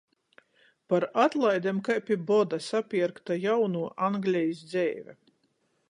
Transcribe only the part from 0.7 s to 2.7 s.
Par atlaidem kai pi boda